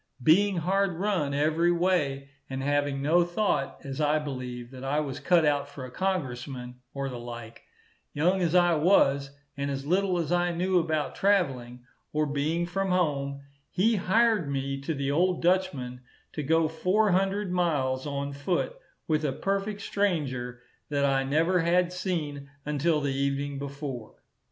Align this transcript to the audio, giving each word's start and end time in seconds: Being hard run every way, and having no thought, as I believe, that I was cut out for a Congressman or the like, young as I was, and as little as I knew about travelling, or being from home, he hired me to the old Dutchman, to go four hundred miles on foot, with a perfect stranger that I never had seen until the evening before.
Being 0.23 0.57
hard 0.57 0.93
run 0.93 1.31
every 1.35 1.71
way, 1.71 2.29
and 2.49 2.63
having 2.63 3.03
no 3.03 3.23
thought, 3.23 3.85
as 3.85 4.01
I 4.01 4.17
believe, 4.17 4.71
that 4.71 4.83
I 4.83 4.99
was 4.99 5.19
cut 5.19 5.45
out 5.45 5.69
for 5.69 5.85
a 5.85 5.91
Congressman 5.91 6.79
or 6.91 7.07
the 7.07 7.19
like, 7.19 7.61
young 8.11 8.41
as 8.41 8.55
I 8.55 8.73
was, 8.73 9.29
and 9.55 9.69
as 9.69 9.85
little 9.85 10.17
as 10.17 10.31
I 10.31 10.53
knew 10.55 10.79
about 10.79 11.13
travelling, 11.13 11.85
or 12.13 12.25
being 12.25 12.65
from 12.65 12.89
home, 12.89 13.41
he 13.69 13.97
hired 13.97 14.49
me 14.49 14.81
to 14.81 14.95
the 14.95 15.11
old 15.11 15.43
Dutchman, 15.43 16.01
to 16.33 16.41
go 16.41 16.67
four 16.67 17.11
hundred 17.11 17.51
miles 17.51 18.07
on 18.07 18.33
foot, 18.33 18.75
with 19.07 19.23
a 19.23 19.31
perfect 19.31 19.81
stranger 19.81 20.63
that 20.89 21.05
I 21.05 21.23
never 21.23 21.59
had 21.59 21.93
seen 21.93 22.49
until 22.65 23.01
the 23.01 23.13
evening 23.13 23.59
before. 23.59 24.15